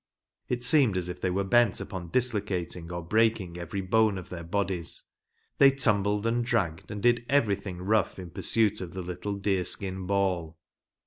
It 0.49 0.63
seemed 0.63 0.97
as 0.97 1.09
if 1.09 1.21
they 1.21 1.29
wero 1.29 1.47
bent 1.47 1.79
upon 1.79 2.09
dislocating 2.09 2.91
or 2.91 3.05
breaking 3.05 3.57
every 3.59 3.81
bone 3.81 4.17
of 4.17 4.29
their 4.29 4.43
bodies; 4.43 5.03
they 5.59 5.69
tumbled 5.69 6.25
and 6.25 6.43
dragged 6.43 6.89
and 6.89 7.03
did 7.03 7.17
"^^ 7.17 7.25
erything 7.27 7.77
rough 7.81 8.17
in 8.17 8.31
pursuit 8.31 8.81
of 8.81 8.93
the 8.93 9.03
little 9.03 9.35
deer 9.35 9.63
skin 9.63 10.07
ball. 10.07 10.57